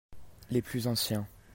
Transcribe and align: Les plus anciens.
Les 0.49 0.63
plus 0.63 0.87
anciens. 0.87 1.27